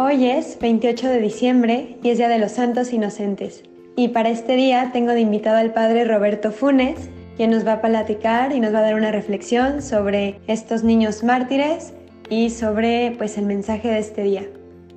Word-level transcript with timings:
Hoy 0.00 0.26
es 0.26 0.56
28 0.60 1.08
de 1.08 1.20
diciembre 1.20 1.96
y 2.04 2.10
es 2.10 2.18
Día 2.18 2.28
de 2.28 2.38
los 2.38 2.52
Santos 2.52 2.92
Inocentes. 2.92 3.64
Y 3.96 4.06
para 4.10 4.28
este 4.28 4.54
día 4.54 4.90
tengo 4.92 5.10
de 5.10 5.22
invitado 5.22 5.56
al 5.56 5.72
Padre 5.72 6.04
Roberto 6.04 6.52
Funes, 6.52 7.10
quien 7.36 7.50
nos 7.50 7.66
va 7.66 7.72
a 7.72 7.80
platicar 7.80 8.54
y 8.54 8.60
nos 8.60 8.72
va 8.72 8.78
a 8.78 8.82
dar 8.82 8.94
una 8.94 9.10
reflexión 9.10 9.82
sobre 9.82 10.38
estos 10.46 10.84
niños 10.84 11.24
mártires 11.24 11.94
y 12.30 12.50
sobre 12.50 13.16
pues 13.18 13.38
el 13.38 13.46
mensaje 13.46 13.88
de 13.88 13.98
este 13.98 14.22
día. 14.22 14.48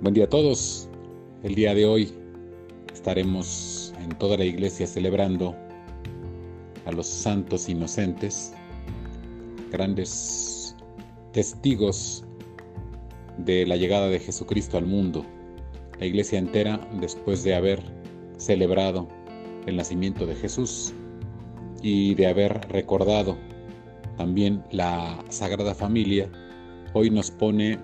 Buen 0.00 0.14
día 0.14 0.24
a 0.24 0.30
todos. 0.30 0.88
El 1.42 1.54
día 1.54 1.74
de 1.74 1.84
hoy 1.84 2.14
estaremos 2.94 3.92
en 4.02 4.16
toda 4.16 4.38
la 4.38 4.46
iglesia 4.46 4.86
celebrando 4.86 5.54
a 6.86 6.92
los 6.92 7.06
santos 7.06 7.68
inocentes, 7.68 8.54
grandes 9.70 10.74
testigos 11.32 12.25
de 13.46 13.64
la 13.64 13.76
llegada 13.76 14.08
de 14.08 14.18
Jesucristo 14.18 14.76
al 14.76 14.84
mundo. 14.86 15.24
La 15.98 16.04
iglesia 16.04 16.38
entera, 16.38 16.86
después 17.00 17.42
de 17.44 17.54
haber 17.54 17.80
celebrado 18.36 19.08
el 19.66 19.76
nacimiento 19.76 20.26
de 20.26 20.34
Jesús 20.34 20.92
y 21.80 22.14
de 22.16 22.26
haber 22.26 22.60
recordado 22.68 23.38
también 24.18 24.62
la 24.72 25.24
Sagrada 25.28 25.74
Familia, 25.74 26.30
hoy 26.92 27.08
nos 27.08 27.30
pone 27.30 27.78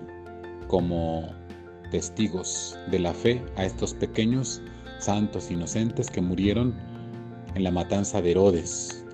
como 0.67 1.23
testigos 1.91 2.77
de 2.91 2.99
la 2.99 3.13
fe 3.13 3.41
a 3.55 3.65
estos 3.65 3.93
pequeños 3.93 4.61
santos 4.99 5.49
inocentes 5.49 6.09
que 6.09 6.21
murieron 6.21 6.75
en 7.55 7.63
la 7.63 7.71
matanza 7.71 8.21
de 8.21 8.31
Herodes. 8.31 9.05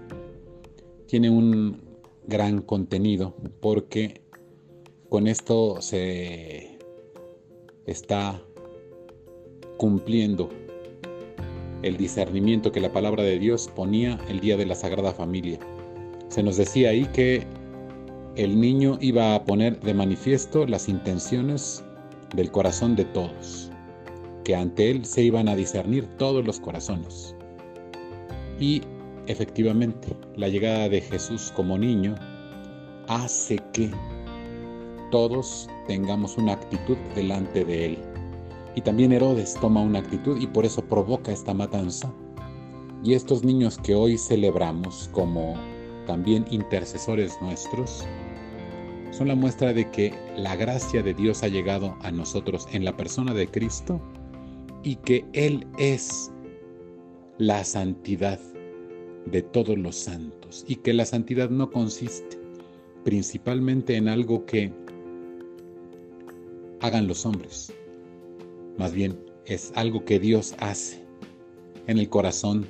Tiene 1.07 1.29
un 1.29 1.81
gran 2.27 2.61
contenido 2.61 3.35
porque 3.59 4.21
con 5.09 5.27
esto 5.27 5.81
se 5.81 6.77
está 7.85 8.39
cumpliendo 9.77 10.49
el 11.81 11.97
discernimiento 11.97 12.71
que 12.71 12.79
la 12.79 12.91
palabra 12.91 13.23
de 13.23 13.39
Dios 13.39 13.69
ponía 13.75 14.19
el 14.29 14.39
día 14.39 14.55
de 14.55 14.65
la 14.65 14.75
Sagrada 14.75 15.11
Familia. 15.11 15.57
Se 16.27 16.43
nos 16.43 16.57
decía 16.57 16.89
ahí 16.89 17.05
que 17.07 17.47
el 18.35 18.59
niño 18.59 18.97
iba 19.01 19.33
a 19.33 19.43
poner 19.45 19.79
de 19.79 19.93
manifiesto 19.93 20.67
las 20.67 20.87
intenciones 20.87 21.83
del 22.35 22.51
corazón 22.51 22.95
de 22.95 23.05
todos, 23.05 23.71
que 24.43 24.55
ante 24.55 24.91
él 24.91 25.05
se 25.05 25.23
iban 25.23 25.49
a 25.49 25.55
discernir 25.55 26.05
todos 26.17 26.45
los 26.45 26.59
corazones. 26.59 27.35
Y 28.59 28.81
efectivamente, 29.25 30.15
la 30.35 30.49
llegada 30.49 30.87
de 30.89 31.01
Jesús 31.01 31.51
como 31.55 31.77
niño 31.77 32.13
hace 33.07 33.57
que 33.73 33.89
todos 35.09 35.69
tengamos 35.87 36.37
una 36.37 36.53
actitud 36.53 36.97
delante 37.15 37.65
de 37.65 37.85
Él. 37.85 37.97
Y 38.75 38.81
también 38.81 39.11
Herodes 39.11 39.55
toma 39.59 39.81
una 39.81 39.99
actitud 39.99 40.39
y 40.39 40.47
por 40.47 40.65
eso 40.65 40.81
provoca 40.81 41.31
esta 41.31 41.53
matanza. 41.53 42.13
Y 43.03 43.13
estos 43.13 43.43
niños 43.43 43.77
que 43.77 43.95
hoy 43.95 44.17
celebramos 44.17 45.09
como 45.11 45.55
también 46.05 46.45
intercesores 46.49 47.37
nuestros, 47.41 48.05
son 49.11 49.27
la 49.27 49.35
muestra 49.35 49.73
de 49.73 49.89
que 49.89 50.13
la 50.37 50.55
gracia 50.55 51.01
de 51.01 51.13
Dios 51.13 51.43
ha 51.43 51.47
llegado 51.47 51.95
a 52.01 52.11
nosotros 52.11 52.67
en 52.71 52.85
la 52.85 52.95
persona 52.95 53.33
de 53.33 53.47
Cristo 53.47 53.99
y 54.83 54.95
que 54.97 55.25
Él 55.33 55.67
es 55.77 56.31
la 57.37 57.63
santidad 57.63 58.39
de 59.25 59.41
todos 59.41 59.77
los 59.77 59.95
santos 59.95 60.65
y 60.67 60.75
que 60.77 60.93
la 60.93 61.05
santidad 61.05 61.49
no 61.49 61.71
consiste 61.71 62.39
principalmente 63.03 63.95
en 63.95 64.07
algo 64.07 64.45
que 64.45 64.71
hagan 66.81 67.07
los 67.07 67.25
hombres. 67.25 67.73
Más 68.77 68.93
bien 68.93 69.19
es 69.45 69.71
algo 69.75 70.05
que 70.05 70.19
Dios 70.19 70.55
hace 70.59 71.03
en 71.87 71.97
el 71.97 72.09
corazón 72.09 72.65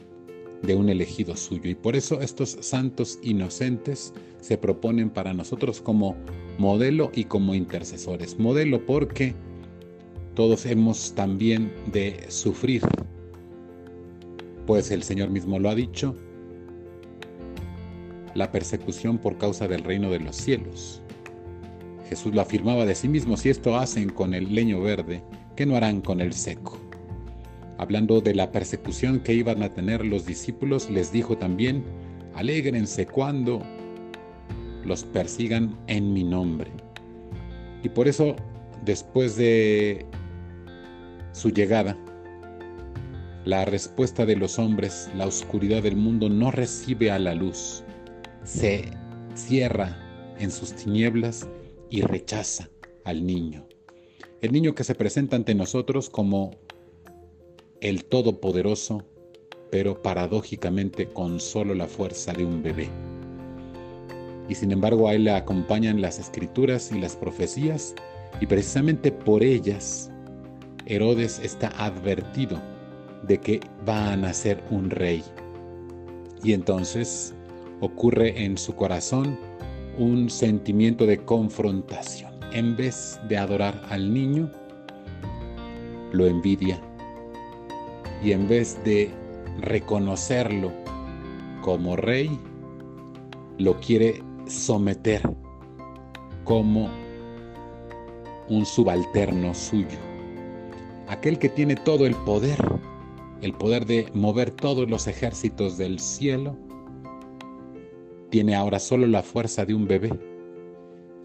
de 0.64 0.75
un 0.75 0.90
elegido 0.90 1.36
suyo. 1.36 1.70
Y 1.70 1.75
por 1.75 1.96
eso 1.96 2.22
estos 2.22 2.58
santos 2.62 3.19
inocentes 3.22 4.14
se 4.40 4.58
proponen 4.58 5.09
para 5.09 5.34
nosotros 5.34 5.81
como 5.81 6.16
modelo 6.58 7.12
y 7.14 7.25
como 7.25 7.53
intercesores. 7.56 8.40
Modelo 8.40 8.86
porque 8.86 9.36
todos 10.36 10.66
hemos 10.66 11.14
también 11.16 11.72
de 11.92 12.25
sufrir, 12.30 12.81
pues 14.66 14.92
el 14.92 15.03
Señor 15.03 15.30
mismo 15.30 15.59
lo 15.59 15.69
ha 15.69 15.75
dicho, 15.75 16.16
la 18.36 18.52
persecución 18.52 19.18
por 19.18 19.38
causa 19.38 19.68
del 19.68 19.84
reino 19.84 20.09
de 20.09 20.19
los 20.19 20.36
cielos. 20.36 21.02
Jesús 22.09 22.34
lo 22.34 22.42
afirmaba 22.42 22.88
de 22.88 22.96
sí 22.96 23.08
mismo, 23.08 23.38
si 23.38 23.50
esto 23.50 23.78
hacen 23.78 24.09
con 24.09 24.34
el 24.34 24.56
leño 24.56 24.81
verde, 24.81 25.22
¿qué 25.56 25.68
no 25.68 25.75
harán 25.75 26.02
con 26.02 26.22
el 26.22 26.34
seco? 26.34 26.80
Hablando 27.78 28.20
de 28.20 28.34
la 28.34 28.52
persecución 28.52 29.20
que 29.20 29.36
iban 29.36 29.62
a 29.62 29.72
tener 29.75 30.03
los 30.03 30.25
discípulos, 30.25 30.90
les 30.90 31.12
dijo 31.12 31.38
también, 31.38 31.84
alégrense 32.34 33.06
cuando 33.06 33.62
los 34.84 35.03
persigan 35.03 35.78
en 35.86 36.12
mi 36.12 36.24
nombre. 36.24 36.72
Y 37.84 37.90
por 37.90 38.08
eso, 38.08 38.36
después 38.84 39.36
de 39.36 40.03
su 41.31 41.52
llegada, 41.52 41.96
la 43.46 43.66
respuesta 43.66 44.25
de 44.25 44.36
los 44.36 44.58
hombres, 44.58 45.12
la 45.16 45.28
oscuridad 45.28 45.84
del 45.84 45.96
mundo 45.96 46.28
no 46.28 46.50
recibe 46.50 47.12
a 47.12 47.19
la 47.19 47.36
luz, 47.36 47.84
se 48.44 48.86
cierra 49.36 49.96
en 50.40 50.50
sus 50.50 50.74
tinieblas 50.74 51.48
y 51.90 52.02
rechaza 52.02 52.70
al 53.04 53.26
niño. 53.26 53.68
El 54.42 54.52
niño 54.52 54.76
que 54.76 54.84
se 54.84 54.96
presenta 54.96 55.36
ante 55.36 55.56
nosotros 55.56 56.10
como 56.10 56.52
el 57.82 58.06
Todopoderoso, 58.06 59.04
pero 59.72 60.02
paradójicamente 60.02 61.08
con 61.08 61.40
solo 61.40 61.74
la 61.76 61.88
fuerza 61.88 62.34
de 62.34 62.46
un 62.46 62.64
bebé. 62.64 62.90
Y 64.48 64.56
sin 64.56 64.72
embargo 64.72 65.08
a 65.08 65.14
él 65.14 65.26
le 65.26 65.32
acompañan 65.32 66.02
las 66.02 66.20
escrituras 66.20 66.92
y 66.92 67.00
las 67.00 67.16
profecías, 67.16 67.96
y 68.42 68.48
precisamente 68.48 69.12
por 69.12 69.44
ellas 69.44 70.10
Herodes 70.86 71.40
está 71.40 71.68
advertido 71.78 72.60
de 73.24 73.40
que 73.40 73.60
va 73.88 74.12
a 74.12 74.18
nacer 74.18 74.64
un 74.72 74.90
rey. 74.90 75.24
Y 76.44 76.54
entonces 76.54 77.36
ocurre 77.82 78.44
en 78.44 78.58
su 78.58 78.76
corazón 78.76 79.38
un 80.00 80.30
sentimiento 80.30 81.06
de 81.06 81.18
confrontación. 81.18 82.32
En 82.54 82.76
vez 82.76 83.20
de 83.28 83.38
adorar 83.38 83.80
al 83.90 84.12
niño, 84.12 84.50
lo 86.14 86.26
envidia. 86.26 86.80
Y 88.24 88.32
en 88.32 88.48
vez 88.48 88.82
de 88.86 89.12
reconocerlo 89.60 90.72
como 91.62 91.98
rey, 91.98 92.40
lo 93.58 93.78
quiere 93.82 94.24
someter 94.48 95.22
como 96.46 96.90
un 98.48 98.66
subalterno 98.66 99.54
suyo. 99.54 100.00
Aquel 101.08 101.38
que 101.40 101.50
tiene 101.50 101.76
todo 101.76 102.06
el 102.06 102.16
poder, 102.16 102.58
el 103.42 103.54
poder 103.54 103.86
de 103.86 104.10
mover 104.14 104.52
todos 104.52 104.90
los 104.90 105.08
ejércitos 105.08 105.78
del 105.78 106.00
cielo, 106.00 106.56
tiene 108.30 108.56
ahora 108.56 108.80
solo 108.80 109.08
la 109.08 109.24
fuerza 109.24 109.66
de 109.66 109.74
un 109.74 109.88
bebé. 109.88 110.12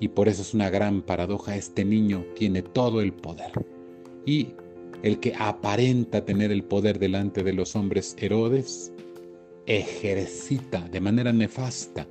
Y 0.01 0.09
por 0.09 0.29
eso 0.29 0.43
es 0.43 0.55
una 0.55 0.71
gran 0.71 1.03
paradoja, 1.03 1.57
este 1.57 1.85
niño 1.85 2.25
tiene 2.35 2.63
todo 2.63 3.01
el 3.01 3.13
poder. 3.13 3.53
Y 4.27 4.49
el 5.03 5.21
que 5.21 5.35
aparenta 5.39 6.25
tener 6.25 6.51
el 6.51 6.65
poder 6.65 6.99
delante 6.99 7.43
de 7.43 7.53
los 7.53 7.77
hombres 7.77 8.17
Herodes, 8.19 8.93
ejercita 9.67 10.89
de 10.89 11.01
manera 11.01 11.33
nefasta 11.33 12.07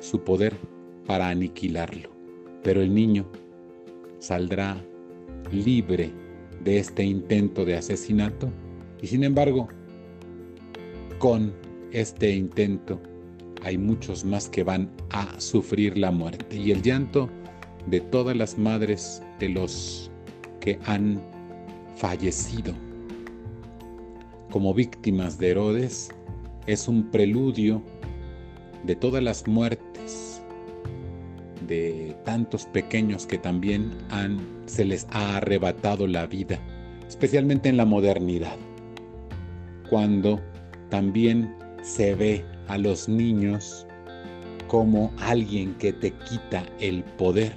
su 0.00 0.20
poder 0.20 0.54
para 1.06 1.28
aniquilarlo. 1.28 2.10
Pero 2.62 2.82
el 2.82 2.94
niño 2.94 3.26
saldrá 4.18 4.84
libre 5.52 6.10
de 6.64 6.78
este 6.78 7.04
intento 7.04 7.64
de 7.64 7.76
asesinato 7.76 8.50
y 9.00 9.06
sin 9.06 9.24
embargo, 9.24 9.68
con 11.18 11.52
este 11.92 12.30
intento 12.34 13.00
hay 13.66 13.78
muchos 13.78 14.24
más 14.24 14.48
que 14.48 14.62
van 14.62 14.88
a 15.10 15.40
sufrir 15.40 15.98
la 15.98 16.12
muerte. 16.12 16.56
Y 16.56 16.70
el 16.70 16.82
llanto 16.82 17.28
de 17.86 18.00
todas 18.00 18.36
las 18.36 18.56
madres 18.56 19.20
de 19.40 19.48
los 19.48 20.08
que 20.60 20.78
han 20.86 21.20
fallecido 21.96 22.72
como 24.52 24.72
víctimas 24.72 25.38
de 25.38 25.50
Herodes 25.50 26.10
es 26.68 26.86
un 26.86 27.10
preludio 27.10 27.82
de 28.84 28.94
todas 28.94 29.20
las 29.20 29.48
muertes 29.48 30.40
de 31.66 32.16
tantos 32.24 32.66
pequeños 32.66 33.26
que 33.26 33.38
también 33.38 33.90
han, 34.10 34.38
se 34.66 34.84
les 34.84 35.08
ha 35.10 35.38
arrebatado 35.38 36.06
la 36.06 36.26
vida, 36.26 36.60
especialmente 37.08 37.68
en 37.68 37.76
la 37.76 37.84
modernidad, 37.84 38.56
cuando 39.90 40.40
también 40.88 41.52
se 41.82 42.14
ve 42.14 42.44
a 42.68 42.78
los 42.78 43.08
niños 43.08 43.86
como 44.68 45.12
alguien 45.18 45.74
que 45.76 45.92
te 45.92 46.12
quita 46.12 46.64
el 46.80 47.04
poder, 47.04 47.54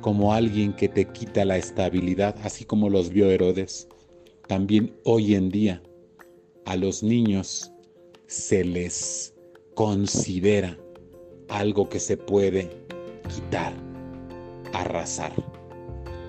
como 0.00 0.32
alguien 0.32 0.74
que 0.74 0.88
te 0.88 1.06
quita 1.06 1.44
la 1.44 1.56
estabilidad, 1.56 2.36
así 2.42 2.64
como 2.64 2.90
los 2.90 3.10
vio 3.10 3.30
Herodes. 3.30 3.88
También 4.48 4.94
hoy 5.04 5.34
en 5.34 5.48
día 5.48 5.82
a 6.66 6.76
los 6.76 7.02
niños 7.02 7.72
se 8.26 8.64
les 8.64 9.34
considera 9.74 10.76
algo 11.48 11.88
que 11.88 12.00
se 12.00 12.16
puede 12.16 12.70
quitar, 13.34 13.72
arrasar. 14.72 15.32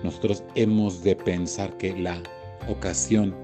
Nosotros 0.02 0.42
hemos 0.54 1.02
de 1.02 1.16
pensar 1.16 1.76
que 1.76 1.96
la 1.96 2.22
ocasión 2.68 3.34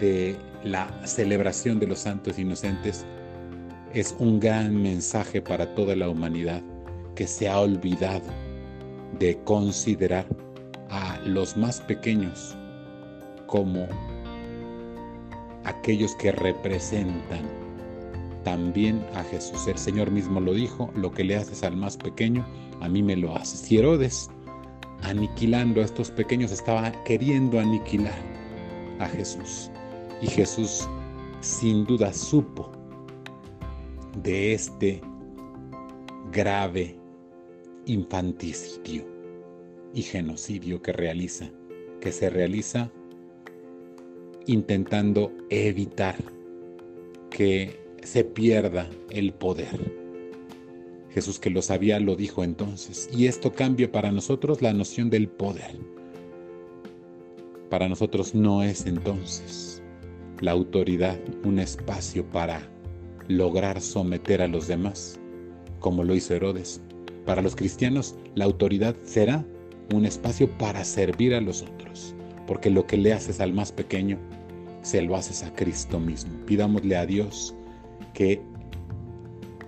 de 0.00 0.36
la 0.66 0.88
celebración 1.06 1.78
de 1.78 1.86
los 1.86 2.00
santos 2.00 2.38
inocentes 2.38 3.06
es 3.94 4.16
un 4.18 4.40
gran 4.40 4.82
mensaje 4.82 5.40
para 5.40 5.74
toda 5.74 5.94
la 5.94 6.08
humanidad 6.08 6.60
que 7.14 7.26
se 7.26 7.48
ha 7.48 7.60
olvidado 7.60 8.26
de 9.18 9.38
considerar 9.44 10.26
a 10.90 11.18
los 11.24 11.56
más 11.56 11.80
pequeños 11.80 12.56
como 13.46 13.86
aquellos 15.64 16.14
que 16.16 16.32
representan 16.32 17.48
también 18.42 19.04
a 19.14 19.22
Jesús. 19.22 19.66
El 19.68 19.78
Señor 19.78 20.10
mismo 20.10 20.40
lo 20.40 20.52
dijo, 20.52 20.90
lo 20.96 21.12
que 21.12 21.24
le 21.24 21.36
haces 21.36 21.62
al 21.62 21.76
más 21.76 21.96
pequeño, 21.96 22.44
a 22.80 22.88
mí 22.88 23.02
me 23.02 23.16
lo 23.16 23.36
haces. 23.36 23.70
Y 23.70 23.78
Herodes, 23.78 24.30
aniquilando 25.02 25.80
a 25.80 25.84
estos 25.84 26.10
pequeños, 26.10 26.50
estaba 26.50 26.92
queriendo 27.04 27.58
aniquilar 27.58 28.18
a 28.98 29.06
Jesús. 29.06 29.70
Y 30.20 30.26
Jesús 30.28 30.88
sin 31.40 31.84
duda 31.84 32.12
supo 32.12 32.72
de 34.22 34.54
este 34.54 35.00
grave 36.32 36.96
infanticidio 37.84 39.04
y 39.94 40.02
genocidio 40.02 40.82
que 40.82 40.92
realiza, 40.92 41.50
que 42.00 42.12
se 42.12 42.30
realiza 42.30 42.90
intentando 44.46 45.32
evitar 45.50 46.16
que 47.30 47.78
se 48.02 48.24
pierda 48.24 48.88
el 49.10 49.32
poder. 49.32 50.06
Jesús 51.10 51.38
que 51.38 51.50
lo 51.50 51.62
sabía 51.62 51.98
lo 51.98 52.14
dijo 52.16 52.44
entonces, 52.44 53.08
y 53.12 53.26
esto 53.26 53.52
cambia 53.52 53.90
para 53.90 54.12
nosotros 54.12 54.62
la 54.62 54.72
noción 54.72 55.10
del 55.10 55.28
poder. 55.28 55.78
Para 57.70 57.88
nosotros 57.88 58.34
no 58.34 58.62
es 58.62 58.86
entonces 58.86 59.82
la 60.40 60.52
autoridad 60.52 61.18
un 61.44 61.58
espacio 61.58 62.24
para 62.30 62.60
lograr 63.28 63.80
someter 63.80 64.42
a 64.42 64.48
los 64.48 64.68
demás, 64.68 65.18
como 65.80 66.04
lo 66.04 66.14
hizo 66.14 66.34
Herodes, 66.34 66.80
para 67.24 67.42
los 67.42 67.56
cristianos, 67.56 68.14
la 68.34 68.44
autoridad 68.44 68.94
será 69.04 69.44
un 69.92 70.04
espacio 70.04 70.48
para 70.58 70.84
servir 70.84 71.34
a 71.34 71.40
los 71.40 71.62
otros, 71.62 72.14
porque 72.46 72.70
lo 72.70 72.86
que 72.86 72.96
le 72.96 73.12
haces 73.12 73.40
al 73.40 73.52
más 73.52 73.72
pequeño, 73.72 74.18
se 74.82 75.02
lo 75.02 75.16
haces 75.16 75.42
a 75.42 75.52
Cristo 75.54 75.98
mismo. 75.98 76.32
Pidámosle 76.46 76.96
a 76.96 77.06
Dios 77.06 77.54
que 78.14 78.40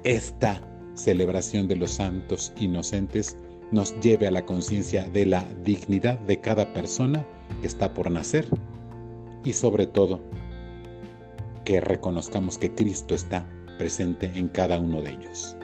esta 0.05 0.63
celebración 0.95 1.67
de 1.67 1.77
los 1.77 1.93
santos 1.93 2.53
inocentes 2.59 3.37
nos 3.73 3.99
lleve 4.01 4.27
a 4.27 4.31
la 4.31 4.47
conciencia 4.47 5.09
de 5.09 5.27
la 5.27 5.45
dignidad 5.65 6.19
de 6.21 6.41
cada 6.41 6.73
persona 6.73 7.27
que 7.61 7.67
está 7.67 7.93
por 7.93 8.11
nacer 8.11 8.47
y 9.45 9.53
sobre 9.53 9.87
todo 9.87 10.21
que 11.69 11.83
reconozcamos 11.83 12.57
que 12.57 12.75
Cristo 12.75 13.15
está 13.15 13.47
presente 13.77 14.33
en 14.35 14.49
cada 14.49 14.81
uno 14.81 15.03
de 15.03 15.11
ellos 15.11 15.55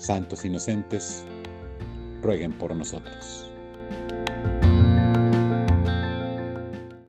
santos 0.00 0.44
inocentes, 0.44 1.24
rueguen 2.22 2.52
por 2.52 2.74
nosotros. 2.74 3.49